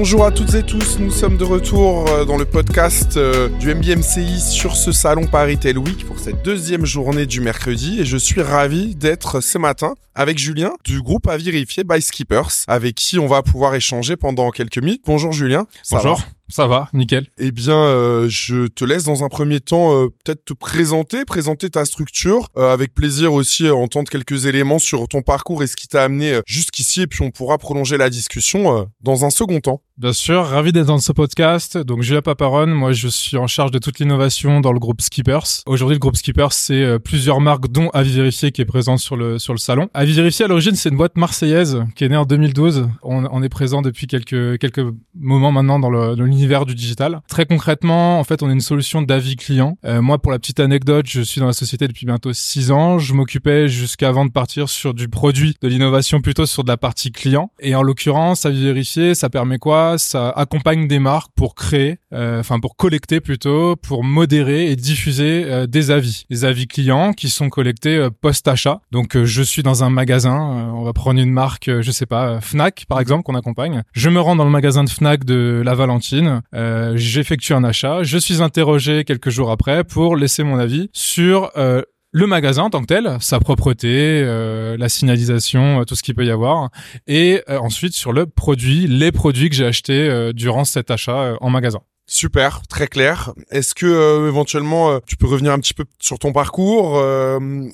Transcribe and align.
Bonjour 0.00 0.24
à 0.24 0.30
toutes 0.30 0.54
et 0.54 0.62
tous, 0.62 1.00
nous 1.00 1.10
sommes 1.10 1.36
de 1.36 1.42
retour 1.42 2.08
euh, 2.08 2.24
dans 2.24 2.36
le 2.36 2.44
podcast 2.44 3.16
euh, 3.16 3.48
du 3.58 3.74
MBMCI 3.74 4.38
sur 4.38 4.76
ce 4.76 4.92
salon 4.92 5.26
Paris 5.26 5.58
Tel 5.58 5.76
Week 5.76 6.06
pour 6.06 6.20
cette 6.20 6.44
deuxième 6.44 6.84
journée 6.84 7.26
du 7.26 7.40
mercredi 7.40 8.00
et 8.00 8.04
je 8.04 8.16
suis 8.16 8.40
ravi 8.40 8.94
d'être 8.94 9.40
ce 9.40 9.58
matin 9.58 9.94
avec 10.14 10.38
Julien 10.38 10.70
du 10.84 11.02
groupe 11.02 11.26
à 11.26 11.36
vérifier 11.36 11.82
by 11.82 12.00
Skippers 12.00 12.62
avec 12.68 12.94
qui 12.94 13.18
on 13.18 13.26
va 13.26 13.42
pouvoir 13.42 13.74
échanger 13.74 14.16
pendant 14.16 14.52
quelques 14.52 14.78
minutes. 14.78 15.02
Bonjour 15.04 15.32
Julien. 15.32 15.66
Bonjour. 15.90 16.22
Ça 16.50 16.66
va, 16.66 16.88
nickel. 16.94 17.26
Eh 17.36 17.50
bien, 17.50 17.76
euh, 17.76 18.26
je 18.28 18.68
te 18.68 18.84
laisse 18.84 19.04
dans 19.04 19.22
un 19.22 19.28
premier 19.28 19.60
temps 19.60 19.94
euh, 19.94 20.08
peut-être 20.24 20.46
te 20.46 20.54
présenter, 20.54 21.26
présenter 21.26 21.68
ta 21.68 21.84
structure. 21.84 22.48
Euh, 22.56 22.72
avec 22.72 22.94
plaisir 22.94 23.34
aussi 23.34 23.68
entendre 23.68 24.08
quelques 24.08 24.46
éléments 24.46 24.78
sur 24.78 25.06
ton 25.08 25.20
parcours 25.20 25.62
et 25.62 25.66
ce 25.66 25.76
qui 25.76 25.88
t'a 25.88 26.04
amené 26.04 26.40
jusqu'ici. 26.46 27.02
Et 27.02 27.06
puis 27.06 27.22
on 27.22 27.30
pourra 27.30 27.58
prolonger 27.58 27.98
la 27.98 28.08
discussion 28.08 28.88
dans 29.02 29.24
un 29.24 29.30
second 29.30 29.60
temps. 29.60 29.82
Bien 29.98 30.12
sûr, 30.12 30.44
ravi 30.44 30.72
d'être 30.72 30.86
dans 30.86 30.98
ce 30.98 31.12
podcast. 31.12 31.76
Donc 31.76 32.02
Julia 32.02 32.22
Paparon, 32.22 32.68
moi 32.68 32.92
je 32.92 33.08
suis 33.08 33.36
en 33.36 33.48
charge 33.48 33.72
de 33.72 33.78
toute 33.78 33.98
l'innovation 33.98 34.60
dans 34.60 34.72
le 34.72 34.78
groupe 34.78 35.00
Skippers. 35.00 35.64
Aujourd'hui, 35.66 35.96
le 35.96 35.98
groupe 35.98 36.16
Skippers, 36.16 36.52
c'est 36.52 36.98
plusieurs 37.00 37.40
marques, 37.40 37.68
dont 37.68 37.90
Avis 37.90 38.12
Vérifié 38.12 38.52
qui 38.52 38.60
est 38.62 38.66
présent 38.66 38.96
sur 38.96 39.16
le 39.16 39.38
sur 39.38 39.54
le 39.54 39.58
salon. 39.58 39.88
Avis 39.94 40.12
Vérifié 40.12 40.44
à 40.44 40.48
l'origine, 40.48 40.76
c'est 40.76 40.90
une 40.90 40.96
boîte 40.96 41.16
marseillaise 41.16 41.82
qui 41.96 42.04
est 42.04 42.08
née 42.08 42.16
en 42.16 42.24
2012. 42.24 42.88
On, 43.02 43.24
on 43.30 43.42
est 43.42 43.48
présent 43.48 43.82
depuis 43.82 44.06
quelques 44.06 44.58
quelques 44.58 44.86
moments 45.16 45.52
maintenant 45.52 45.80
dans 45.80 45.90
le 45.90 46.14
dans 46.14 46.24
l'univers 46.38 46.66
du 46.66 46.76
digital. 46.76 47.20
Très 47.28 47.46
concrètement, 47.46 48.20
en 48.20 48.24
fait, 48.24 48.44
on 48.44 48.48
est 48.48 48.52
une 48.52 48.60
solution 48.60 49.02
d'avis 49.02 49.34
client. 49.34 49.76
Euh, 49.84 50.00
moi, 50.00 50.18
pour 50.18 50.30
la 50.30 50.38
petite 50.38 50.60
anecdote, 50.60 51.06
je 51.08 51.20
suis 51.20 51.40
dans 51.40 51.48
la 51.48 51.52
société 51.52 51.88
depuis 51.88 52.06
bientôt 52.06 52.32
six 52.32 52.70
ans. 52.70 53.00
Je 53.00 53.12
m'occupais 53.12 53.66
jusqu'avant 53.66 54.24
de 54.24 54.30
partir 54.30 54.68
sur 54.68 54.94
du 54.94 55.08
produit, 55.08 55.56
de 55.60 55.66
l'innovation 55.66 56.20
plutôt 56.20 56.46
sur 56.46 56.62
de 56.62 56.68
la 56.68 56.76
partie 56.76 57.10
client. 57.10 57.50
Et 57.58 57.74
en 57.74 57.82
l'occurrence, 57.82 58.46
avis 58.46 58.62
vérifié, 58.62 59.16
ça 59.16 59.30
permet 59.30 59.58
quoi? 59.58 59.98
Ça 59.98 60.30
accompagne 60.30 60.86
des 60.86 61.00
marques 61.00 61.32
pour 61.34 61.56
créer, 61.56 61.98
euh, 62.12 62.38
enfin 62.38 62.60
pour 62.60 62.76
collecter 62.76 63.20
plutôt, 63.20 63.74
pour 63.74 64.04
modérer 64.04 64.70
et 64.70 64.76
diffuser 64.76 65.42
euh, 65.44 65.66
des 65.66 65.90
avis, 65.90 66.24
des 66.30 66.44
avis 66.44 66.68
clients 66.68 67.12
qui 67.12 67.30
sont 67.30 67.48
collectés 67.48 68.06
post-achat. 68.20 68.80
Donc, 68.92 69.20
je 69.20 69.42
suis 69.42 69.64
dans 69.64 69.82
un 69.82 69.90
magasin. 69.90 70.70
on 70.72 70.84
va 70.84 70.92
prendre 70.92 71.18
une 71.18 71.32
marque, 71.32 71.68
je 71.80 71.90
sais 71.90 72.06
pas, 72.06 72.40
Fnac 72.40 72.84
par 72.88 73.00
exemple 73.00 73.24
qu'on 73.24 73.34
accompagne. 73.34 73.82
Je 73.92 74.08
me 74.08 74.20
rends 74.20 74.36
dans 74.36 74.44
le 74.44 74.50
magasin 74.50 74.84
de 74.84 74.90
Fnac 74.90 75.24
de 75.24 75.62
la 75.64 75.74
Valentine. 75.74 76.27
Euh, 76.54 76.92
j'effectue 76.96 77.52
un 77.52 77.64
achat, 77.64 78.02
je 78.02 78.18
suis 78.18 78.42
interrogé 78.42 79.04
quelques 79.04 79.30
jours 79.30 79.50
après 79.50 79.84
pour 79.84 80.16
laisser 80.16 80.42
mon 80.42 80.58
avis 80.58 80.90
sur 80.92 81.50
euh, 81.56 81.82
le 82.12 82.26
magasin 82.26 82.64
en 82.64 82.70
tant 82.70 82.80
que 82.80 82.86
tel, 82.86 83.16
sa 83.20 83.38
propreté, 83.38 84.22
euh, 84.24 84.76
la 84.78 84.88
signalisation, 84.88 85.84
tout 85.84 85.94
ce 85.94 86.02
qu'il 86.02 86.14
peut 86.14 86.24
y 86.24 86.30
avoir, 86.30 86.70
et 87.06 87.42
ensuite 87.48 87.92
sur 87.92 88.12
le 88.12 88.26
produit, 88.26 88.86
les 88.86 89.12
produits 89.12 89.50
que 89.50 89.56
j'ai 89.56 89.66
achetés 89.66 90.32
durant 90.32 90.64
cet 90.64 90.90
achat 90.90 91.36
en 91.40 91.50
magasin. 91.50 91.80
Super, 92.10 92.62
très 92.66 92.86
clair. 92.86 93.34
Est-ce 93.50 93.74
que 93.74 94.26
éventuellement 94.26 94.98
tu 95.06 95.16
peux 95.16 95.26
revenir 95.26 95.52
un 95.52 95.58
petit 95.58 95.74
peu 95.74 95.84
sur 96.00 96.18
ton 96.18 96.32
parcours 96.32 96.96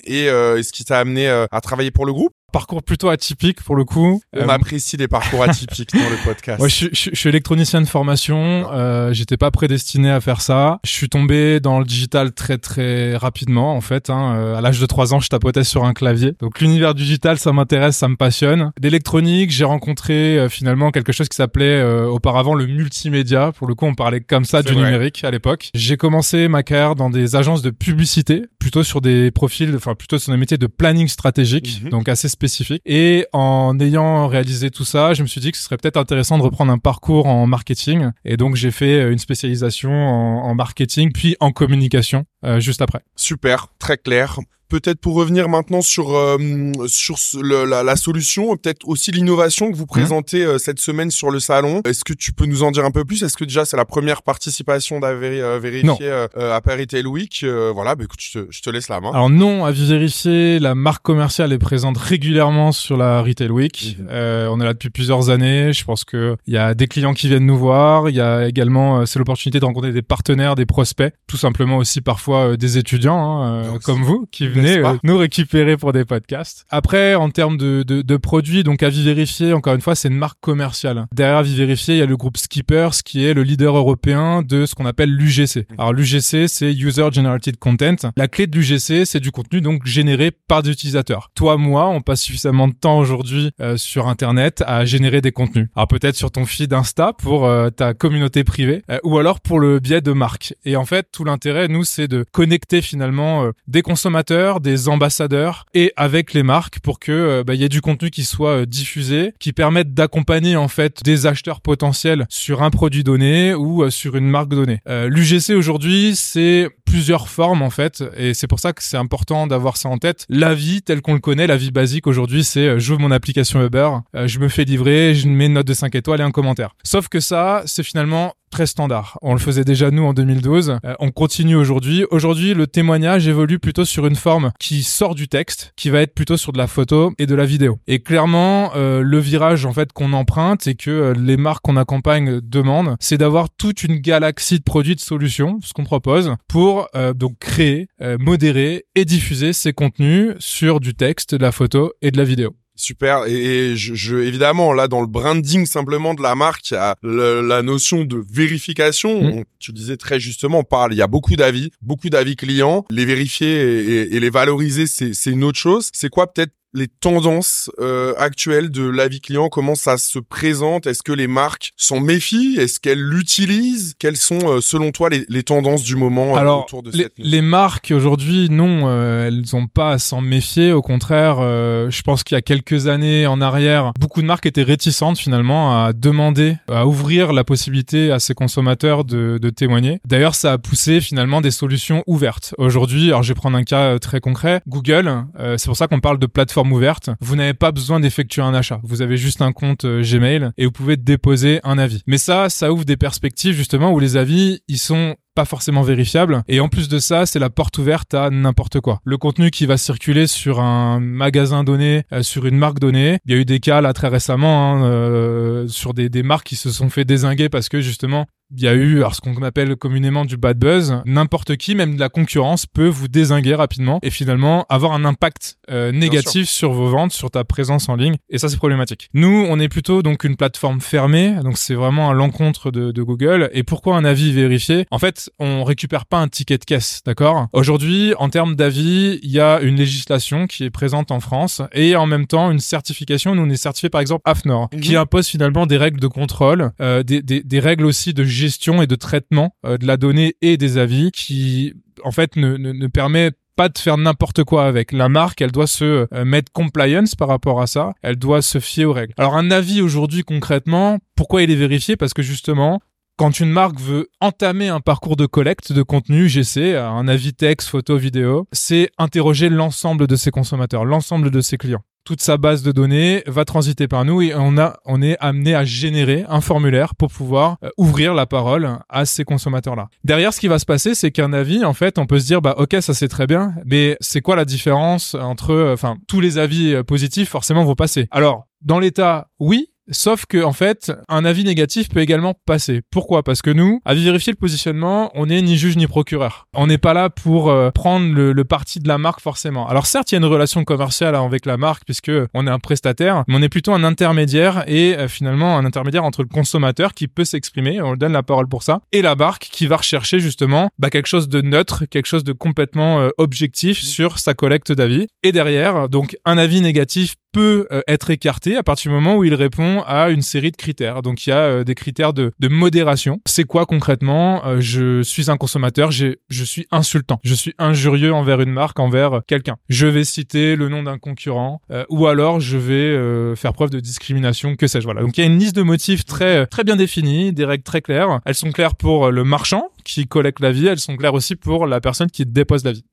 et 0.04 0.26
ce 0.26 0.72
qui 0.72 0.84
t'a 0.84 0.98
amené 0.98 1.28
à 1.28 1.60
travailler 1.60 1.92
pour 1.92 2.04
le 2.04 2.12
groupe? 2.12 2.32
Parcours 2.54 2.84
plutôt 2.84 3.08
atypique 3.08 3.60
pour 3.64 3.74
le 3.74 3.84
coup. 3.84 4.20
On 4.32 4.38
euh, 4.38 4.48
apprécie 4.48 4.96
les 4.96 5.08
parcours 5.08 5.42
atypiques 5.48 5.92
dans 5.92 6.08
le 6.08 6.24
podcast. 6.24 6.60
Moi, 6.60 6.68
je, 6.68 6.86
je, 6.92 7.10
je, 7.12 7.16
suis 7.16 7.28
électronicien 7.28 7.80
de 7.80 7.86
formation. 7.86 8.68
Euh, 8.72 9.12
J'étais 9.12 9.36
pas 9.36 9.50
prédestiné 9.50 10.08
à 10.08 10.20
faire 10.20 10.40
ça. 10.40 10.78
Je 10.84 10.92
suis 10.92 11.08
tombé 11.08 11.58
dans 11.58 11.80
le 11.80 11.84
digital 11.84 12.30
très 12.32 12.58
très 12.58 13.16
rapidement 13.16 13.74
en 13.74 13.80
fait. 13.80 14.08
Hein. 14.08 14.36
Euh, 14.36 14.54
à 14.54 14.60
l'âge 14.60 14.78
de 14.78 14.86
3 14.86 15.14
ans, 15.14 15.18
je 15.18 15.28
tapotais 15.28 15.64
sur 15.64 15.84
un 15.84 15.94
clavier. 15.94 16.36
Donc 16.38 16.60
l'univers 16.60 16.94
digital, 16.94 17.40
ça 17.40 17.52
m'intéresse, 17.52 17.96
ça 17.96 18.06
me 18.06 18.14
passionne. 18.14 18.70
D'électronique, 18.80 19.50
j'ai 19.50 19.64
rencontré 19.64 20.38
euh, 20.38 20.48
finalement 20.48 20.92
quelque 20.92 21.10
chose 21.10 21.28
qui 21.28 21.36
s'appelait 21.36 21.82
auparavant 22.04 22.54
le 22.54 22.66
multimédia. 22.66 23.50
Pour 23.50 23.66
le 23.66 23.74
coup, 23.74 23.86
on 23.86 23.96
parlait 23.96 24.20
comme 24.20 24.44
ça 24.44 24.62
du 24.62 24.76
numérique 24.76 25.24
à 25.24 25.32
l'époque. 25.32 25.70
J'ai 25.74 25.96
commencé 25.96 26.46
ma 26.46 26.62
carrière 26.62 26.94
dans 26.94 27.10
des 27.10 27.34
agences 27.34 27.62
de 27.62 27.70
publicité, 27.70 28.44
plutôt 28.60 28.84
sur 28.84 29.00
des 29.00 29.32
profils, 29.32 29.74
enfin 29.74 29.96
plutôt 29.96 30.18
sur 30.18 30.30
des 30.30 30.38
métiers 30.38 30.56
de 30.56 30.68
planning 30.68 31.08
stratégique, 31.08 31.80
mhm. 31.82 31.90
donc 31.90 32.08
assez 32.08 32.28
spécifiques 32.28 32.43
Et 32.84 33.26
en 33.32 33.78
ayant 33.80 34.26
réalisé 34.28 34.70
tout 34.70 34.84
ça, 34.84 35.14
je 35.14 35.22
me 35.22 35.26
suis 35.26 35.40
dit 35.40 35.52
que 35.52 35.58
ce 35.58 35.64
serait 35.64 35.76
peut-être 35.76 35.96
intéressant 35.96 36.38
de 36.38 36.42
reprendre 36.42 36.72
un 36.72 36.78
parcours 36.78 37.26
en 37.26 37.46
marketing. 37.46 38.10
Et 38.24 38.36
donc 38.36 38.56
j'ai 38.56 38.70
fait 38.70 39.10
une 39.10 39.18
spécialisation 39.18 39.90
en, 39.90 40.54
marketing, 40.54 41.12
puis 41.12 41.36
en 41.40 41.52
communication 41.52 42.24
euh, 42.44 42.60
juste 42.60 42.82
après. 42.82 43.00
Super, 43.16 43.68
très 43.78 43.96
clair 43.96 44.38
peut-être 44.68 45.00
pour 45.00 45.14
revenir 45.14 45.48
maintenant 45.48 45.82
sur 45.82 46.14
euh, 46.14 46.38
sur 46.86 47.16
la, 47.42 47.82
la, 47.82 47.96
solution, 47.96 48.56
peut-être 48.56 48.86
aussi 48.86 49.10
l'innovation 49.10 49.70
que 49.70 49.76
vous 49.76 49.84
mmh. 49.84 49.86
présentez 49.86 50.44
euh, 50.44 50.58
cette 50.58 50.80
semaine 50.80 51.10
sur 51.10 51.30
le 51.30 51.40
salon. 51.40 51.82
Est-ce 51.84 52.04
que 52.04 52.12
tu 52.12 52.32
peux 52.32 52.46
nous 52.46 52.62
en 52.62 52.70
dire 52.70 52.84
un 52.84 52.90
peu 52.90 53.04
plus? 53.04 53.22
Est-ce 53.22 53.36
que 53.36 53.44
déjà 53.44 53.64
c'est 53.64 53.76
la 53.76 53.84
première 53.84 54.22
participation 54.22 55.00
d'Avis 55.00 55.40
euh, 55.40 55.58
vérifier 55.58 56.10
à 56.36 56.60
Paris 56.60 56.86
Tail 56.86 57.06
Week? 57.06 57.44
Voilà, 57.74 57.94
bah, 57.94 58.04
écoute, 58.04 58.20
je 58.20 58.38
te, 58.38 58.46
je 58.50 58.62
te, 58.62 58.70
laisse 58.70 58.88
la 58.88 59.00
main. 59.00 59.10
Alors 59.12 59.30
non, 59.30 59.64
à 59.64 59.70
vérifier, 59.70 60.58
la 60.58 60.74
marque 60.74 61.02
commerciale 61.02 61.52
est 61.52 61.58
présente 61.58 61.98
régulièrement 61.98 62.72
sur 62.72 62.96
la 62.96 63.22
Retail 63.22 63.50
Week. 63.50 63.96
Mmh. 63.98 64.06
on 64.08 64.60
est 64.60 64.64
là 64.64 64.72
depuis 64.72 64.90
plusieurs 64.90 65.30
années. 65.30 65.72
Je 65.72 65.84
pense 65.84 66.04
que 66.04 66.36
il 66.46 66.54
y 66.54 66.58
a 66.58 66.74
des 66.74 66.86
clients 66.86 67.14
qui 67.14 67.28
viennent 67.28 67.46
nous 67.46 67.58
voir. 67.58 68.08
Il 68.08 68.16
y 68.16 68.20
a 68.20 68.48
également 68.48 69.06
c'est 69.06 69.18
l'opportunité 69.18 69.60
de 69.60 69.64
rencontrer 69.64 69.92
des 69.92 70.02
partenaires, 70.02 70.54
des 70.54 70.66
prospects, 70.66 71.12
tout 71.26 71.36
simplement 71.36 71.78
aussi 71.78 72.00
parfois 72.00 72.56
des 72.56 72.78
étudiants 72.78 73.42
hein, 73.42 73.78
comme 73.82 74.02
vous 74.02 74.26
qui 74.30 74.48
euh, 74.58 74.96
nous 75.02 75.16
récupérer 75.16 75.76
pour 75.76 75.92
des 75.92 76.04
podcasts. 76.04 76.64
Après, 76.70 77.14
en 77.14 77.30
termes 77.30 77.56
de, 77.56 77.82
de, 77.82 78.02
de 78.02 78.16
produits, 78.16 78.64
donc 78.64 78.82
Avis 78.82 79.04
Vérifié, 79.04 79.52
encore 79.52 79.74
une 79.74 79.80
fois, 79.80 79.94
c'est 79.94 80.08
une 80.08 80.16
marque 80.16 80.38
commerciale. 80.40 81.06
Derrière 81.12 81.38
Avis 81.38 81.56
Vérifié, 81.56 81.94
il 81.94 81.98
y 81.98 82.02
a 82.02 82.06
le 82.06 82.16
groupe 82.16 82.36
Skippers 82.36 82.90
qui 83.04 83.24
est 83.24 83.34
le 83.34 83.42
leader 83.42 83.76
européen 83.76 84.42
de 84.42 84.66
ce 84.66 84.74
qu'on 84.74 84.86
appelle 84.86 85.10
l'UGC. 85.10 85.66
Alors 85.78 85.92
l'UGC, 85.92 86.48
c'est 86.48 86.72
User 86.72 87.08
Generated 87.12 87.56
Content. 87.58 87.96
La 88.16 88.28
clé 88.28 88.46
de 88.46 88.56
l'UGC, 88.56 89.04
c'est 89.04 89.20
du 89.20 89.30
contenu 89.30 89.60
donc 89.60 89.86
généré 89.86 90.30
par 90.30 90.62
des 90.62 90.70
utilisateurs. 90.70 91.30
Toi, 91.34 91.56
moi, 91.56 91.88
on 91.88 92.00
passe 92.00 92.22
suffisamment 92.22 92.68
de 92.68 92.74
temps 92.74 92.98
aujourd'hui 92.98 93.50
euh, 93.60 93.76
sur 93.76 94.08
Internet 94.08 94.62
à 94.66 94.84
générer 94.84 95.20
des 95.20 95.32
contenus. 95.32 95.68
Alors 95.76 95.88
peut-être 95.88 96.16
sur 96.16 96.30
ton 96.30 96.44
feed 96.44 96.72
Insta 96.72 97.12
pour 97.12 97.46
euh, 97.46 97.70
ta 97.70 97.94
communauté 97.94 98.44
privée, 98.44 98.82
ou 99.02 99.18
alors 99.18 99.40
pour 99.40 99.60
le 99.60 99.80
biais 99.80 100.00
de 100.00 100.12
marques. 100.12 100.54
Et 100.64 100.76
en 100.76 100.84
fait, 100.84 101.08
tout 101.12 101.24
l'intérêt, 101.24 101.68
nous, 101.68 101.84
c'est 101.84 102.08
de 102.08 102.24
connecter 102.32 102.82
finalement 102.82 103.50
des 103.66 103.82
consommateurs 103.82 104.43
des 104.60 104.88
ambassadeurs 104.88 105.66
et 105.74 105.92
avec 105.96 106.32
les 106.34 106.42
marques 106.42 106.80
pour 106.80 106.98
que 106.98 107.12
euh, 107.12 107.44
bah, 107.44 107.54
il 107.54 107.60
y 107.60 107.64
ait 107.64 107.68
du 107.68 107.80
contenu 107.80 108.10
qui 108.10 108.24
soit 108.24 108.60
euh, 108.60 108.66
diffusé, 108.66 109.32
qui 109.40 109.52
permette 109.52 109.94
d'accompagner 109.94 110.56
en 110.56 110.68
fait 110.68 111.02
des 111.02 111.26
acheteurs 111.26 111.60
potentiels 111.60 112.26
sur 112.28 112.62
un 112.62 112.70
produit 112.70 113.04
donné 113.04 113.54
ou 113.54 113.82
euh, 113.82 113.90
sur 113.90 114.16
une 114.16 114.28
marque 114.28 114.48
donnée. 114.48 114.80
L'UGC 114.86 115.50
aujourd'hui, 115.50 116.14
c'est 116.14 116.68
plusieurs 116.84 117.28
formes 117.28 117.62
en 117.62 117.70
fait 117.70 118.04
et 118.16 118.34
c'est 118.34 118.46
pour 118.46 118.60
ça 118.60 118.72
que 118.72 118.82
c'est 118.82 118.96
important 118.96 119.46
d'avoir 119.46 119.76
ça 119.76 119.88
en 119.88 119.98
tête. 119.98 120.26
La 120.28 120.54
vie 120.54 120.82
telle 120.82 121.00
qu'on 121.00 121.14
le 121.14 121.20
connaît, 121.20 121.46
la 121.46 121.56
vie 121.56 121.70
basique 121.70 122.06
aujourd'hui, 122.06 122.44
c'est 122.44 122.78
j'ouvre 122.78 123.00
mon 123.00 123.10
application 123.10 123.64
Uber, 123.64 123.90
je 124.26 124.38
me 124.38 124.48
fais 124.48 124.64
livrer, 124.64 125.14
je 125.14 125.28
mets 125.28 125.46
une 125.46 125.54
note 125.54 125.66
de 125.66 125.74
5 125.74 125.94
étoiles 125.94 126.20
et 126.20 126.24
un 126.24 126.30
commentaire. 126.30 126.76
Sauf 126.82 127.08
que 127.08 127.20
ça, 127.20 127.62
c'est 127.66 127.82
finalement 127.82 128.34
très 128.54 128.66
standard. 128.68 129.18
On 129.20 129.32
le 129.32 129.40
faisait 129.40 129.64
déjà 129.64 129.90
nous 129.90 130.04
en 130.04 130.14
2012. 130.14 130.78
Euh, 130.84 130.94
on 131.00 131.10
continue 131.10 131.56
aujourd'hui. 131.56 132.04
Aujourd'hui, 132.12 132.54
le 132.54 132.68
témoignage 132.68 133.26
évolue 133.26 133.58
plutôt 133.58 133.84
sur 133.84 134.06
une 134.06 134.14
forme 134.14 134.52
qui 134.60 134.84
sort 134.84 135.16
du 135.16 135.26
texte, 135.26 135.72
qui 135.74 135.90
va 135.90 136.02
être 136.02 136.14
plutôt 136.14 136.36
sur 136.36 136.52
de 136.52 136.58
la 136.58 136.68
photo 136.68 137.12
et 137.18 137.26
de 137.26 137.34
la 137.34 137.46
vidéo. 137.46 137.80
Et 137.88 137.98
clairement, 137.98 138.70
euh, 138.76 139.02
le 139.02 139.18
virage 139.18 139.66
en 139.66 139.72
fait 139.72 139.92
qu'on 139.92 140.12
emprunte 140.12 140.68
et 140.68 140.76
que 140.76 140.90
euh, 140.92 141.14
les 141.18 141.36
marques 141.36 141.64
qu'on 141.64 141.76
accompagne 141.76 142.40
demandent, 142.40 142.94
c'est 143.00 143.18
d'avoir 143.18 143.48
toute 143.50 143.82
une 143.82 143.96
galaxie 143.96 144.60
de 144.60 144.62
produits 144.62 144.94
de 144.94 145.00
solutions, 145.00 145.58
ce 145.64 145.72
qu'on 145.72 145.82
propose, 145.82 146.36
pour 146.46 146.86
donc 147.16 147.38
créer, 147.40 147.88
modérer 148.20 148.84
et 148.94 149.04
diffuser 149.04 149.52
ces 149.52 149.72
contenus 149.72 150.34
sur 150.38 150.78
du 150.78 150.94
texte, 150.94 151.34
de 151.34 151.42
la 151.42 151.50
photo 151.50 151.92
et 152.02 152.12
de 152.12 152.18
la 152.18 152.24
vidéo. 152.24 152.54
Super. 152.76 153.26
Et, 153.26 153.76
je, 153.76 153.94
je, 153.94 154.16
évidemment, 154.16 154.72
là, 154.72 154.88
dans 154.88 155.00
le 155.00 155.06
branding 155.06 155.64
simplement 155.64 156.14
de 156.14 156.22
la 156.22 156.34
marque, 156.34 156.70
il 156.70 156.74
y 156.74 156.76
a 156.76 156.96
la 157.02 157.62
notion 157.62 158.04
de 158.04 158.22
vérification. 158.28 159.22
Mm. 159.22 159.44
tu 159.58 159.72
disais 159.72 159.96
très 159.96 160.18
justement, 160.18 160.60
on 160.60 160.64
parle, 160.64 160.92
il 160.92 160.96
y 160.96 161.02
a 161.02 161.06
beaucoup 161.06 161.36
d'avis, 161.36 161.70
beaucoup 161.82 162.10
d'avis 162.10 162.36
clients. 162.36 162.84
Les 162.90 163.04
vérifier 163.04 163.48
et, 163.48 164.16
et 164.16 164.20
les 164.20 164.30
valoriser, 164.30 164.86
c'est 164.86 165.30
une 165.30 165.44
autre 165.44 165.58
chose. 165.58 165.90
C'est 165.92 166.10
quoi 166.10 166.32
peut-être 166.32 166.52
les 166.74 166.88
tendances 166.88 167.70
euh, 167.78 168.14
actuelles 168.18 168.70
de 168.70 168.82
l'avis 168.82 169.20
client, 169.20 169.48
comment 169.48 169.76
ça 169.76 169.96
se 169.96 170.18
présente? 170.18 170.86
Est-ce 170.86 171.02
que 171.02 171.12
les 171.12 171.28
marques 171.28 171.70
s'en 171.76 172.00
méfient 172.00 172.56
Est-ce 172.58 172.80
qu'elles 172.80 173.00
l'utilisent? 173.00 173.94
Quelles 173.98 174.16
sont, 174.16 174.40
euh, 174.44 174.60
selon 174.60 174.90
toi, 174.90 175.08
les, 175.08 175.24
les, 175.28 175.44
tendances 175.44 175.84
du 175.84 175.94
moment 175.94 176.36
euh, 176.36 176.40
Alors, 176.40 176.64
autour 176.64 176.82
de 176.82 176.90
les, 176.90 177.04
cette 177.04 177.12
les 177.16 177.42
marques 177.42 177.92
aujourd'hui, 177.94 178.48
non, 178.50 178.90
elles 178.90 179.44
n'ont 179.52 179.68
pas 179.68 179.92
à 179.92 179.98
s'en 179.98 180.20
méfier. 180.20 180.72
Au 180.72 180.82
contraire, 180.82 181.36
je 181.36 182.02
pense 182.02 182.24
qu'il 182.24 182.34
y 182.34 182.38
a 182.38 182.42
quelques 182.42 182.88
années 182.88 183.26
en 183.26 183.40
arrière, 183.40 183.92
beaucoup 183.98 184.20
de 184.20 184.26
marques 184.26 184.46
étaient 184.46 184.62
réticentes 184.62 185.18
finalement 185.18 185.84
à 185.84 185.92
demander, 185.92 186.56
à 186.68 186.86
ouvrir 186.86 187.32
la 187.32 187.44
possibilité 187.44 188.10
à 188.10 188.18
ces 188.18 188.34
consommateurs 188.34 189.04
de, 189.04 189.38
de 189.40 189.50
témoigner. 189.50 190.00
D'ailleurs, 190.04 190.34
ça 190.34 190.52
a 190.52 190.58
poussé 190.58 191.00
finalement 191.00 191.40
des 191.40 191.52
solutions 191.52 192.02
ouvertes. 192.06 192.54
Aujourd'hui, 192.58 193.08
alors 193.08 193.22
je 193.22 193.28
vais 193.28 193.38
prendre 193.38 193.56
un 193.56 193.64
cas 193.64 193.98
très 194.00 194.20
concret, 194.20 194.60
Google, 194.66 195.24
c'est 195.56 195.66
pour 195.66 195.76
ça 195.76 195.86
qu'on 195.86 196.00
parle 196.00 196.18
de 196.18 196.26
plateforme 196.26 196.63
ouverte, 196.72 197.10
vous 197.20 197.36
n'avez 197.36 197.54
pas 197.54 197.72
besoin 197.72 198.00
d'effectuer 198.00 198.42
un 198.42 198.54
achat. 198.54 198.80
Vous 198.82 199.02
avez 199.02 199.16
juste 199.16 199.42
un 199.42 199.52
compte 199.52 199.84
euh, 199.84 200.02
Gmail 200.02 200.50
et 200.56 200.66
vous 200.66 200.72
pouvez 200.72 200.96
déposer 200.96 201.60
un 201.64 201.78
avis. 201.78 202.02
Mais 202.06 202.18
ça, 202.18 202.48
ça 202.48 202.72
ouvre 202.72 202.84
des 202.84 202.96
perspectives 202.96 203.54
justement 203.54 203.92
où 203.92 203.98
les 203.98 204.16
avis, 204.16 204.60
ils 204.68 204.78
sont 204.78 205.16
pas 205.34 205.44
forcément 205.44 205.82
vérifiables. 205.82 206.42
Et 206.48 206.60
en 206.60 206.68
plus 206.68 206.88
de 206.88 206.98
ça, 206.98 207.26
c'est 207.26 207.38
la 207.38 207.50
porte 207.50 207.78
ouverte 207.78 208.14
à 208.14 208.30
n'importe 208.30 208.80
quoi. 208.80 209.00
Le 209.04 209.18
contenu 209.18 209.50
qui 209.50 209.66
va 209.66 209.76
circuler 209.76 210.26
sur 210.26 210.60
un 210.60 211.00
magasin 211.00 211.64
donné, 211.64 212.04
euh, 212.12 212.22
sur 212.22 212.46
une 212.46 212.56
marque 212.56 212.78
donnée, 212.78 213.18
il 213.26 213.32
y 213.32 213.36
a 213.36 213.40
eu 213.40 213.44
des 213.44 213.60
cas 213.60 213.80
là 213.80 213.92
très 213.92 214.08
récemment 214.08 214.74
hein, 214.74 214.84
euh, 214.84 215.68
sur 215.68 215.94
des, 215.94 216.08
des 216.08 216.22
marques 216.22 216.46
qui 216.46 216.56
se 216.56 216.70
sont 216.70 216.88
fait 216.88 217.04
désinguer 217.04 217.48
parce 217.48 217.68
que 217.68 217.80
justement 217.80 218.26
il 218.56 218.62
y 218.62 218.68
a 218.68 218.74
eu 218.74 218.98
alors, 218.98 219.14
ce 219.14 219.20
qu'on 219.20 219.42
appelle 219.42 219.76
communément 219.76 220.24
du 220.24 220.36
bad 220.36 220.58
buzz. 220.58 221.02
N'importe 221.06 221.56
qui, 221.56 221.74
même 221.74 221.94
de 221.96 222.00
la 222.00 222.08
concurrence, 222.08 222.66
peut 222.66 222.86
vous 222.86 223.08
désinguer 223.08 223.54
rapidement 223.54 223.98
et 224.02 224.10
finalement 224.10 224.66
avoir 224.68 224.92
un 224.92 225.04
impact 225.04 225.56
euh, 225.70 225.92
négatif 225.92 226.48
sur 226.48 226.72
vos 226.72 226.88
ventes, 226.88 227.12
sur 227.12 227.30
ta 227.30 227.44
présence 227.44 227.88
en 227.88 227.96
ligne. 227.96 228.16
Et 228.30 228.38
ça, 228.38 228.48
c'est 228.48 228.56
problématique. 228.56 229.10
Nous, 229.14 229.46
on 229.48 229.58
est 229.58 229.68
plutôt 229.68 230.02
donc 230.02 230.24
une 230.24 230.36
plateforme 230.36 230.80
fermée, 230.80 231.34
donc 231.42 231.58
c'est 231.58 231.74
vraiment 231.74 232.10
à 232.10 232.14
l'encontre 232.14 232.70
de, 232.70 232.92
de, 232.92 233.02
Google. 233.02 233.50
Et 233.52 233.62
pourquoi 233.62 233.96
un 233.96 234.04
avis 234.04 234.32
vérifié? 234.32 234.86
En 234.90 234.98
fait, 234.98 235.23
on 235.38 235.64
récupère 235.64 236.06
pas 236.06 236.18
un 236.18 236.28
ticket 236.28 236.58
de 236.58 236.64
caisse, 236.64 237.00
d'accord? 237.04 237.48
Aujourd'hui, 237.52 238.14
en 238.18 238.28
termes 238.28 238.56
d'avis, 238.56 239.18
il 239.22 239.30
y 239.30 239.40
a 239.40 239.60
une 239.60 239.76
législation 239.76 240.46
qui 240.46 240.64
est 240.64 240.70
présente 240.70 241.10
en 241.10 241.20
France 241.20 241.62
et 241.72 241.96
en 241.96 242.06
même 242.06 242.26
temps 242.26 242.50
une 242.50 242.60
certification. 242.60 243.34
Nous, 243.34 243.42
on 243.42 243.50
est 243.50 243.56
certifié 243.56 243.88
par 243.88 244.00
exemple 244.00 244.22
AFNOR, 244.24 244.70
qui 244.80 244.92
mhm. 244.92 244.98
impose 244.98 245.28
finalement 245.28 245.66
des 245.66 245.76
règles 245.76 246.00
de 246.00 246.06
contrôle, 246.06 246.72
euh, 246.80 247.02
des, 247.02 247.22
des, 247.22 247.42
des 247.42 247.60
règles 247.60 247.86
aussi 247.86 248.14
de 248.14 248.24
gestion 248.24 248.82
et 248.82 248.86
de 248.86 248.94
traitement 248.94 249.54
euh, 249.66 249.78
de 249.78 249.86
la 249.86 249.96
donnée 249.96 250.36
et 250.42 250.56
des 250.56 250.78
avis 250.78 251.10
qui 251.10 251.74
en 252.02 252.10
fait 252.10 252.36
ne, 252.36 252.56
ne, 252.56 252.72
ne 252.72 252.86
permet 252.86 253.30
pas 253.56 253.68
de 253.68 253.78
faire 253.78 253.96
n'importe 253.96 254.44
quoi 254.44 254.66
avec. 254.66 254.92
La 254.92 255.08
marque, 255.08 255.40
elle 255.40 255.52
doit 255.52 255.66
se 255.66 256.06
euh, 256.12 256.24
mettre 256.24 256.52
compliance 256.52 257.14
par 257.14 257.28
rapport 257.28 257.62
à 257.62 257.66
ça. 257.66 257.92
Elle 258.02 258.16
doit 258.16 258.42
se 258.42 258.58
fier 258.58 258.84
aux 258.84 258.92
règles. 258.92 259.14
Alors 259.16 259.36
un 259.36 259.50
avis 259.50 259.80
aujourd'hui 259.80 260.22
concrètement, 260.22 260.98
pourquoi 261.16 261.42
il 261.42 261.50
est 261.50 261.56
vérifié? 261.56 261.96
Parce 261.96 262.14
que 262.14 262.22
justement, 262.22 262.80
quand 263.16 263.40
une 263.40 263.50
marque 263.50 263.78
veut 263.80 264.08
entamer 264.20 264.68
un 264.68 264.80
parcours 264.80 265.16
de 265.16 265.26
collecte 265.26 265.72
de 265.72 265.82
contenu 265.82 266.28
GC, 266.28 266.76
un 266.76 267.06
avis 267.08 267.34
texte, 267.34 267.68
photo, 267.68 267.96
vidéo, 267.96 268.46
c'est 268.52 268.90
interroger 268.98 269.48
l'ensemble 269.48 270.06
de 270.06 270.16
ses 270.16 270.30
consommateurs, 270.30 270.84
l'ensemble 270.84 271.30
de 271.30 271.40
ses 271.40 271.56
clients 271.56 271.82
toute 272.04 272.20
sa 272.20 272.36
base 272.36 272.62
de 272.62 272.70
données 272.70 273.22
va 273.26 273.44
transiter 273.44 273.88
par 273.88 274.04
nous 274.04 274.20
et 274.20 274.34
on 274.34 274.58
a 274.58 274.76
on 274.84 275.00
est 275.00 275.16
amené 275.20 275.54
à 275.54 275.64
générer 275.64 276.24
un 276.28 276.42
formulaire 276.42 276.94
pour 276.94 277.10
pouvoir 277.10 277.56
euh, 277.64 277.70
ouvrir 277.78 278.14
la 278.14 278.26
parole 278.26 278.78
à 278.88 279.06
ces 279.06 279.24
consommateurs 279.24 279.74
là. 279.74 279.88
Derrière 280.04 280.32
ce 280.32 280.40
qui 280.40 280.48
va 280.48 280.58
se 280.58 280.66
passer 280.66 280.94
c'est 280.94 281.10
qu'un 281.10 281.32
avis 281.32 281.64
en 281.64 281.72
fait 281.72 281.98
on 281.98 282.06
peut 282.06 282.18
se 282.18 282.26
dire 282.26 282.42
bah 282.42 282.54
OK 282.58 282.76
ça 282.80 282.92
c'est 282.92 283.08
très 283.08 283.26
bien 283.26 283.54
mais 283.64 283.96
c'est 284.00 284.20
quoi 284.20 284.36
la 284.36 284.44
différence 284.44 285.14
entre 285.14 285.50
euh, 285.50 285.72
enfin 285.72 285.96
tous 286.06 286.20
les 286.20 286.36
avis 286.36 286.74
euh, 286.74 286.82
positifs 286.82 287.30
forcément 287.30 287.64
vont 287.64 287.74
passer. 287.74 288.06
Alors 288.10 288.46
dans 288.60 288.78
l'état 288.78 289.28
oui 289.40 289.70
Sauf 289.90 290.24
que 290.26 290.42
en 290.42 290.52
fait, 290.52 290.92
un 291.08 291.24
avis 291.24 291.44
négatif 291.44 291.88
peut 291.88 292.00
également 292.00 292.34
passer. 292.46 292.80
Pourquoi? 292.90 293.22
Parce 293.22 293.42
que 293.42 293.50
nous, 293.50 293.80
à 293.84 293.94
vérifier 293.94 294.32
le 294.32 294.38
positionnement, 294.38 295.10
on 295.14 295.26
n'est 295.26 295.42
ni 295.42 295.56
juge 295.56 295.76
ni 295.76 295.86
procureur. 295.86 296.46
On 296.54 296.66
n'est 296.66 296.78
pas 296.78 296.94
là 296.94 297.10
pour 297.10 297.50
euh, 297.50 297.70
prendre 297.70 298.14
le, 298.14 298.44
parti 298.44 298.78
de 298.78 298.88
la 298.88 298.98
marque 298.98 299.20
forcément. 299.20 299.68
Alors 299.68 299.86
certes, 299.86 300.12
il 300.12 300.14
y 300.14 300.16
a 300.16 300.18
une 300.18 300.24
relation 300.24 300.64
commerciale 300.64 301.14
avec 301.14 301.46
la 301.46 301.56
marque 301.56 301.84
puisque 301.84 302.12
on 302.32 302.46
est 302.46 302.50
un 302.50 302.58
prestataire, 302.58 303.24
mais 303.28 303.36
on 303.36 303.42
est 303.42 303.48
plutôt 303.48 303.72
un 303.72 303.84
intermédiaire 303.84 304.64
et 304.66 304.96
euh, 304.96 305.08
finalement 305.08 305.58
un 305.58 305.64
intermédiaire 305.64 306.04
entre 306.04 306.22
le 306.22 306.28
consommateur 306.28 306.94
qui 306.94 307.08
peut 307.08 307.24
s'exprimer, 307.24 307.82
on 307.82 307.92
lui 307.92 307.98
donne 307.98 308.12
la 308.12 308.22
parole 308.22 308.48
pour 308.48 308.62
ça, 308.62 308.80
et 308.92 309.02
la 309.02 309.14
marque 309.14 309.48
qui 309.50 309.66
va 309.66 309.76
rechercher 309.76 310.18
justement 310.18 310.70
bah, 310.78 310.90
quelque 310.90 311.06
chose 311.06 311.28
de 311.28 311.40
neutre, 311.40 311.84
quelque 311.86 312.06
chose 312.06 312.24
de 312.24 312.32
complètement 312.32 313.00
euh, 313.00 313.10
objectif 313.18 313.80
sur 313.80 314.18
sa 314.18 314.34
collecte 314.34 314.72
d'avis. 314.72 315.06
Et 315.22 315.32
derrière, 315.32 315.88
donc 315.88 316.16
un 316.24 316.38
avis 316.38 316.60
négatif 316.60 317.16
peut 317.34 317.66
euh, 317.72 317.82
être 317.88 318.10
écarté 318.10 318.56
à 318.56 318.62
partir 318.62 318.90
du 318.90 318.94
moment 318.94 319.16
où 319.16 319.24
il 319.24 319.34
répond 319.34 319.82
à 319.86 320.10
une 320.10 320.22
série 320.22 320.52
de 320.52 320.56
critères. 320.56 321.02
Donc 321.02 321.26
il 321.26 321.30
y 321.30 321.32
a 321.32 321.38
euh, 321.38 321.64
des 321.64 321.74
critères 321.74 322.12
de, 322.14 322.32
de 322.38 322.48
modération. 322.48 323.20
C'est 323.26 323.42
quoi 323.42 323.66
concrètement 323.66 324.46
euh, 324.46 324.60
Je 324.60 325.02
suis 325.02 325.32
un 325.32 325.36
consommateur, 325.36 325.90
je 325.90 326.14
suis 326.30 326.66
insultant, 326.70 327.18
je 327.24 327.34
suis 327.34 327.52
injurieux 327.58 328.14
envers 328.14 328.40
une 328.40 328.52
marque, 328.52 328.78
envers 328.78 329.20
quelqu'un. 329.26 329.56
Je 329.68 329.88
vais 329.88 330.04
citer 330.04 330.54
le 330.54 330.68
nom 330.68 330.84
d'un 330.84 330.98
concurrent 330.98 331.60
ou 331.88 332.06
alors 332.06 332.38
je 332.38 332.56
vais 332.56 333.34
faire 333.34 333.52
preuve 333.52 333.70
de 333.70 333.80
discrimination, 333.80 334.54
que 334.54 334.68
sais-je. 334.68 334.84
Voilà. 334.84 335.00
Donc 335.00 335.18
il 335.18 335.22
y 335.22 335.24
a 335.24 335.26
une 335.26 335.38
liste 335.38 335.56
de 335.56 335.62
motifs 335.62 336.04
très 336.04 336.46
très 336.46 336.62
bien 336.62 336.76
définie, 336.76 337.32
des 337.32 337.44
règles 337.44 337.64
très 337.64 337.82
claires. 337.82 338.20
Elles 338.24 338.34
sont 338.34 338.52
claires 338.52 338.76
pour 338.76 339.10
le 339.10 339.24
marchand 339.24 339.70
qui 339.84 340.06
collecte 340.06 340.40
la 340.40 340.52
vie, 340.52 340.68
elles 340.68 340.78
sont 340.78 340.96
claires 340.96 341.14
aussi 341.14 341.34
pour 341.34 341.66
la 341.66 341.80
personne 341.80 342.10
qui 342.10 342.24
dépose 342.24 342.64
la 342.64 342.72
vie. 342.72 342.84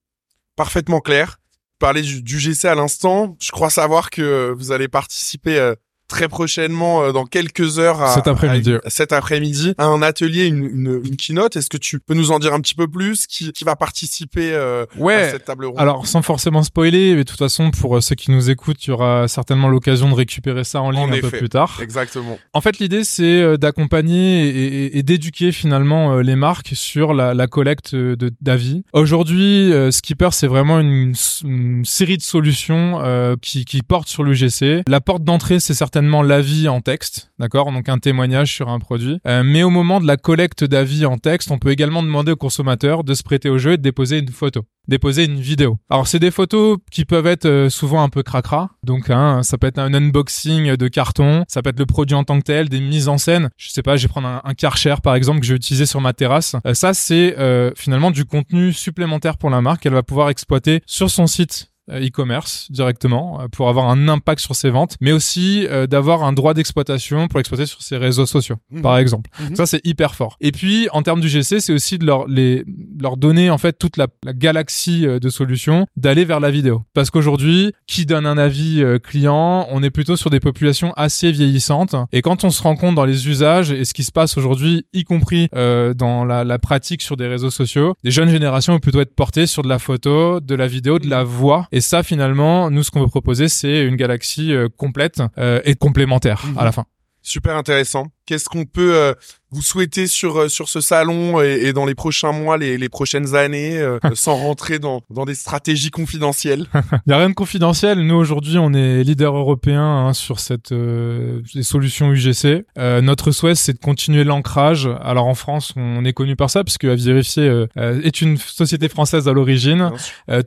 Parfaitement 0.56 1.00
clair 1.00 1.38
parler 1.82 2.04
du, 2.04 2.22
du, 2.22 2.40
GC 2.40 2.68
à 2.68 2.76
l'instant. 2.76 3.36
Je 3.42 3.52
crois 3.52 3.70
savoir 3.70 4.10
que 4.10 4.54
vous 4.56 4.72
allez 4.72 4.88
participer 4.88 5.60
euh, 5.60 5.76
très 6.12 6.28
prochainement 6.28 7.04
euh, 7.04 7.12
dans 7.14 7.26
quelques 7.26 7.80
heures 7.80 8.02
à, 8.02 8.14
cet 8.14 8.28
après-midi. 8.28 8.76
cet 8.88 9.14
après-midi 9.14 9.74
un 9.78 10.02
atelier 10.02 10.46
une, 10.46 10.66
une, 10.66 11.02
une 11.06 11.16
keynote. 11.16 11.56
Est-ce 11.56 11.70
que 11.70 11.78
tu 11.78 12.00
peux 12.00 12.14
nous 12.14 12.32
en 12.32 12.40
dire 12.40 12.54
un 12.54 12.60
petit 12.60 12.76
peu 12.76 12.88
plus? 12.88 13.28
Qui, 13.28 13.54
qui 13.54 13.64
va 13.64 13.78
participer 13.78 14.52
euh, 14.54 14.86
ouais. 14.98 15.16
à 15.16 15.32
cette 15.32 15.46
table 15.46 15.66
ronde? 15.66 15.80
Alors 15.80 16.06
sans 16.06 16.22
forcément 16.22 16.64
spoiler 16.64 17.16
mais 17.16 17.24
de 17.24 17.30
toute 17.30 17.40
façon 17.40 17.72
pour 17.72 17.96
euh, 17.96 18.02
ceux 18.02 18.16
qui 18.16 18.30
nous 18.30 18.50
écoutent 18.50 18.86
il 18.86 18.90
y 18.90 18.94
aura 18.94 19.30
certainement 19.30 19.70
l'occasion 19.70 20.10
de 20.10 20.16
récupérer 20.16 20.66
ça 20.66 20.82
en 20.82 20.92
ligne 20.92 21.14
un 21.14 21.20
peu 21.22 21.30
plus 21.30 21.50
tard. 21.50 21.80
Exactement. 21.82 22.38
En 22.54 22.60
fait 22.60 22.80
l'idée 22.80 23.06
c'est 23.06 23.58
d'accompagner 23.58 24.50
et, 24.50 24.98
et, 24.98 25.04
d'éduquer 25.04 25.54
finalement 25.54 26.18
les 26.18 26.36
marques 26.36 26.72
sur 26.74 27.14
la, 27.14 27.34
la 27.34 27.48
collecte 27.48 27.96
de 27.96 28.32
d'avis. 28.42 28.84
Aujourd'hui 28.92 29.72
Skipper 29.92 30.30
c'est 30.32 30.48
vraiment 30.48 30.80
une, 30.80 31.14
une, 31.46 31.86
série 31.86 32.18
de 32.18 32.22
solutions 32.22 33.02
qui, 33.42 33.64
qui 33.64 33.82
portent 33.82 34.10
sur 34.10 34.24
l'UGC 34.24 34.84
la 34.88 35.00
porte 35.00 35.24
d'entrée 35.24 35.60
c'est 35.62 35.74
certainement 35.74 36.01
l'avis 36.02 36.68
en 36.68 36.82
texte, 36.82 37.32
d'accord 37.40 37.72
Donc 37.72 37.90
un 37.90 37.98
témoignage 37.98 38.54
sur 38.54 38.70
un 38.70 38.80
produit. 38.80 39.20
Euh, 39.28 39.44
mais 39.44 39.64
au 39.64 39.70
moment 39.70 40.00
de 40.00 40.08
la 40.08 40.18
collecte 40.18 40.64
d'avis 40.64 41.06
en 41.06 41.18
texte, 41.18 41.52
on 41.52 41.58
peut 41.58 41.72
également 41.72 42.04
demander 42.04 42.32
au 42.32 42.36
consommateur 42.36 43.04
de 43.04 43.14
se 43.14 43.24
prêter 43.24 43.50
au 43.50 43.58
jeu 43.58 43.74
et 43.74 43.78
de 43.78 43.82
déposer 43.82 44.20
une 44.20 44.30
photo, 44.30 44.62
déposer 44.88 45.26
une 45.26 45.40
vidéo. 45.40 45.78
Alors 45.90 46.08
c'est 46.08 46.20
des 46.20 46.32
photos 46.32 46.78
qui 46.92 47.06
peuvent 47.06 47.28
être 47.28 47.46
euh, 47.46 47.70
souvent 47.70 48.04
un 48.04 48.10
peu 48.10 48.24
cracra. 48.24 48.72
Donc 48.84 49.10
hein, 49.10 49.44
ça 49.44 49.58
peut 49.58 49.68
être 49.68 49.80
un 49.80 49.94
unboxing 49.94 50.76
de 50.76 50.88
carton, 50.88 51.46
ça 51.48 51.62
peut 51.62 51.70
être 51.70 51.80
le 51.80 51.86
produit 51.86 52.16
en 52.16 52.24
tant 52.24 52.40
que 52.40 52.46
tel, 52.46 52.70
des 52.70 52.82
mises 52.82 53.08
en 53.08 53.18
scène. 53.18 53.50
Je 53.58 53.70
sais 53.70 53.84
pas, 53.84 53.96
je 53.96 54.04
vais 54.04 54.10
prendre 54.10 54.28
un, 54.28 54.42
un 54.44 54.54
Karcher 54.54 54.96
par 55.04 55.16
exemple 55.16 55.40
que 55.40 55.46
je 55.46 55.54
vais 55.54 55.58
utiliser 55.58 55.86
sur 55.86 56.02
ma 56.02 56.14
terrasse. 56.14 56.56
Euh, 56.66 56.74
ça 56.74 56.94
c'est 56.94 57.36
finalement 57.76 58.12
du 58.12 58.26
contenu 58.26 58.74
supplémentaire 58.74 59.38
pour 59.38 59.50
la 59.50 59.62
marque. 59.62 59.86
Elle 59.86 59.94
va 59.94 60.04
pouvoir 60.04 60.30
exploiter 60.30 60.82
sur 60.86 61.10
son 61.10 61.28
site 61.28 61.71
e-commerce 61.90 62.68
directement 62.70 63.42
euh, 63.42 63.48
pour 63.48 63.70
avoir 63.70 63.90
un 63.90 64.08
impact 64.08 64.42
sur 64.42 64.56
ses 64.56 64.70
ventes, 64.70 64.96
mais 65.02 65.12
aussi 65.12 65.66
euh, 65.70 65.88
d'avoir 65.88 66.24
un 66.24 66.34
droit 66.34 66.54
d'exploitation 66.54 67.28
pour 67.28 67.40
exploiter 67.40 67.66
sur 67.66 67.82
ses 67.82 67.98
réseaux 67.98 68.26
sociaux, 68.26 68.58
mmh. 68.70 68.82
par 68.82 68.98
exemple. 68.98 69.30
Mmh. 69.40 69.56
Ça, 69.56 69.66
c'est 69.66 69.86
hyper 69.86 70.16
fort. 70.16 70.38
Et 70.42 70.52
puis, 70.52 70.88
en 70.92 71.02
termes 71.02 71.22
du 71.22 71.30
GC, 71.30 71.60
c'est 71.60 71.74
aussi 71.74 71.98
de 71.98 72.06
leur, 72.06 72.28
les, 72.28 72.64
leur 73.00 73.18
donner 73.18 73.50
en 73.50 73.58
fait 73.58 73.78
toute 73.78 73.98
la, 73.98 74.08
la 74.24 74.34
galaxie 74.34 75.02
de 75.02 75.30
solutions, 75.30 75.88
d'aller 75.98 76.26
vers 76.26 76.40
la 76.40 76.52
vidéo. 76.52 76.84
Parce 76.94 77.10
qu'aujourd'hui, 77.10 77.74
qui 77.88 78.06
donne 78.06 78.26
un 78.26 78.38
avis 78.38 78.84
client? 79.04 79.68
On 79.70 79.84
est 79.84 79.90
plutôt 79.90 80.16
sur 80.16 80.30
des 80.30 80.40
populations 80.40 80.94
assez 80.96 81.32
vieillissantes. 81.32 81.96
Et 82.12 82.22
quand 82.22 82.44
on 82.44 82.50
se 82.50 82.62
rend 82.62 82.76
compte 82.76 82.96
dans 82.96 83.06
les 83.06 83.28
usages 83.28 83.72
et 83.72 83.86
ce 83.86 83.94
qui 83.94 84.04
se 84.04 84.12
passe 84.12 84.38
aujourd'hui, 84.38 84.86
y 84.94 85.04
compris 85.04 85.48
euh, 85.56 85.94
dans 85.94 86.26
la, 86.26 86.44
la 86.44 86.60
pratique 86.60 87.02
sur 87.02 87.18
des 87.18 87.28
réseaux 87.28 87.50
sociaux, 87.50 87.96
les 88.04 88.12
jeunes 88.12 88.30
générations 88.30 88.74
vont 88.74 88.80
plutôt 88.80 89.02
être 89.02 89.16
portées 89.16 89.48
sur 89.48 89.64
de 89.64 89.70
la 89.70 89.80
photo, 89.80 90.40
de 90.40 90.56
la 90.56 90.68
vidéo, 90.68 91.00
de 91.00 91.10
la 91.10 91.24
voix. 91.24 91.68
Et 91.72 91.82
ça, 91.82 92.04
finalement, 92.04 92.70
nous, 92.70 92.84
ce 92.84 92.92
qu'on 92.92 93.02
veut 93.02 93.08
proposer, 93.08 93.48
c'est 93.48 93.84
une 93.84 93.96
galaxie 93.96 94.54
euh, 94.54 94.68
complète 94.76 95.22
euh, 95.38 95.62
et 95.64 95.76
complémentaire 95.76 96.44
à 96.58 96.66
la 96.66 96.72
fin. 96.72 96.86
Super 97.22 97.56
intéressant. 97.56 98.08
Qu'est-ce 98.32 98.48
qu'on 98.48 98.64
peut 98.64 98.96
euh, 98.96 99.14
vous 99.50 99.62
souhaiter 99.62 100.08
sur 100.08 100.38
euh, 100.38 100.48
sur 100.48 100.70
ce 100.70 100.80
salon 100.80 101.42
et, 101.42 101.64
et 101.64 101.74
dans 101.74 101.86
les 101.86 101.96
prochains 101.96 102.32
mois, 102.32 102.58
les, 102.58 102.78
les 102.78 102.88
prochaines 102.88 103.36
années, 103.36 103.78
euh, 103.78 104.00
sans 104.14 104.38
rentrer 104.38 104.80
dans 104.80 105.02
dans 105.10 105.26
des 105.26 105.36
stratégies 105.36 105.92
confidentielles? 105.92 106.68
Il 107.08 107.10
y 107.10 107.14
a 107.14 107.18
rien 107.18 107.30
de 107.30 107.34
confidentiel. 107.34 108.00
Nous 108.00 108.16
aujourd'hui, 108.16 108.58
on 108.58 108.74
est 108.74 109.04
leader 109.04 109.36
européen 109.36 109.84
hein, 109.84 110.14
sur 110.14 110.40
cette 110.40 110.72
les 110.72 111.64
solutions 111.64 112.14
UGC. 112.14 112.64
notre 113.02 113.32
souhait, 113.32 113.56
c'est 113.56 113.74
de 113.74 113.80
continuer 113.80 114.24
l'ancrage. 114.24 114.90
Alors 115.02 115.26
en 115.26 115.36
France, 115.36 115.74
on 115.76 116.06
est 116.06 116.14
connu 116.14 116.38
par 116.38 116.50
ça 116.50 116.64
puisque 116.64 116.86
à 116.86 116.96
vérifier 116.96 117.66
est 117.76 118.22
une 118.22 118.38
société 118.38 118.88
française 118.88 119.28
à 119.28 119.34
l'origine. 119.34 119.92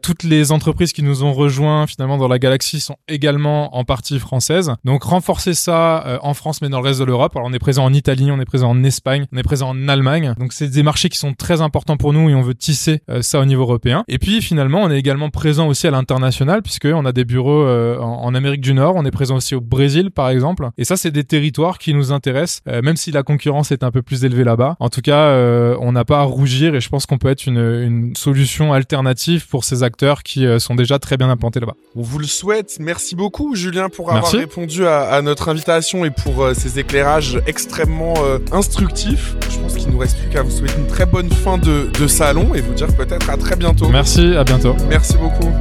toutes 0.03 0.23
les 0.23 0.53
entreprises 0.53 0.95
qui 0.95 1.03
nous 1.03 1.23
ont 1.23 1.35
rejoints 1.35 1.87
finalement 1.87 2.17
dans 2.17 2.29
la 2.29 2.39
galaxie 2.39 2.81
sont 2.81 2.97
également 3.09 3.77
en 3.77 3.85
partie 3.85 4.19
françaises. 4.19 4.73
Donc 4.85 5.03
renforcer 5.03 5.53
ça 5.53 6.19
en 6.23 6.33
France, 6.33 6.63
mais 6.63 6.71
dans 6.71 6.81
le 6.81 6.89
reste 6.89 7.01
de 7.01 7.05
l'Europe. 7.05 7.37
Alors 7.37 7.49
on 7.49 7.53
est 7.53 7.59
présent 7.75 7.87
en 7.87 7.93
Italie, 7.93 8.31
on 8.31 8.39
est 8.39 8.45
présent 8.45 8.71
en 8.71 8.85
Espagne, 8.85 9.27
on 9.33 9.37
est 9.37 9.43
présent 9.43 9.71
en 9.71 9.89
Allemagne. 9.89 10.33
Donc 10.39 10.53
c'est 10.53 10.69
des 10.69 10.85
marchés 10.85 11.09
qui 11.09 11.19
sont 11.19 11.35
très 11.35 11.61
importants 11.61 11.97
pour 11.97 12.13
nous 12.13 12.31
et 12.31 12.35
on 12.37 12.43
veut 12.43 12.55
tisser 12.55 13.01
euh, 13.11 13.21
ça 13.21 13.41
au 13.41 13.45
niveau 13.45 13.63
européen. 13.63 14.05
Et 14.07 14.21
puis 14.21 14.41
finalement, 14.43 14.83
on 14.83 14.93
est 14.93 14.99
également 14.99 15.29
présent 15.29 15.67
aussi 15.67 15.89
à 15.89 15.91
l'international 15.91 16.63
puisque 16.63 16.85
on 16.85 17.05
a 17.05 17.11
des 17.11 17.25
bureaux 17.25 17.65
euh, 17.65 17.99
en, 17.99 18.33
Amérique 18.33 18.61
du 18.61 18.75
Nord, 18.75 18.95
on 18.95 19.05
est 19.05 19.11
présent 19.11 19.35
aussi 19.35 19.57
au 19.57 19.61
Brésil 19.61 20.13
par 20.13 20.29
exemple. 20.29 20.69
Et 20.79 20.85
ça, 20.85 20.97
c'est 20.97 21.11
des 21.11 21.25
territoires 21.25 21.79
qui 21.79 21.95
nous 21.95 22.13
intéressent, 22.13 22.63
euh, 22.69 22.81
même 22.81 22.95
si 22.95 23.11
la 23.11 23.25
concurrence 23.25 23.73
est 23.73 23.83
un 23.83 23.91
peu 23.91 24.03
plus 24.03 24.25
élevée 24.25 24.45
là-bas. 24.45 24.77
En 24.79 24.89
tout 24.89 25.01
cas, 25.01 25.35
on 25.81 25.91
n'a 25.91 26.05
pas 26.05 26.21
à 26.21 26.23
rougir 26.23 26.77
et 26.77 26.81
je 26.81 26.89
pense 26.89 27.07
qu'on 27.07 27.19
peut 27.19 27.29
être 27.29 27.47
une, 27.47 27.59
une, 27.59 28.15
solution 28.15 28.73
alternative 28.73 29.49
pour 29.49 29.65
ces 29.65 29.83
acteurs 29.83 30.23
qui 30.23 30.47
sont 30.61 30.77
déjà 30.77 31.01
très 31.01 31.17
bien 31.17 31.29
implantés 31.29 31.59
là-bas. 31.59 31.75
On 31.97 32.03
vous 32.03 32.21
le 32.21 32.27
souhaite. 32.27 32.77
Merci 32.79 33.17
beaucoup, 33.17 33.57
Julien, 33.57 33.89
pour 33.89 34.13
avoir 34.13 34.31
répondu 34.31 34.87
à, 34.87 35.03
à, 35.09 35.23
notre 35.23 35.49
invitation 35.49 36.05
et 36.05 36.11
pour 36.11 36.51
ces 36.55 36.79
éclairages 36.79 37.41
extrêmement 37.55 38.15
instructifs. 38.51 39.37
Je 39.49 39.59
pense 39.61 39.75
qu'il 39.75 39.89
nous 39.93 39.99
reste 39.99 40.19
plus 40.19 40.29
qu'à 40.29 40.43
vous 40.43 40.51
souhaiter 40.51 40.75
une 40.77 40.89
très 40.89 41.07
bonne 41.07 41.31
fin 41.31 41.57
de, 41.57 41.89
de 42.01 42.07
salon 42.09 42.53
et 42.53 42.61
vous 42.61 42.75
dire 42.75 42.89
peut-être 42.89 43.31
à 43.31 43.37
très 43.37 43.55
bientôt. 43.55 43.89
Merci, 43.91 44.35
à 44.35 44.43
bientôt. 44.43 44.75
Merci 44.89 45.15
beaucoup. 45.17 45.53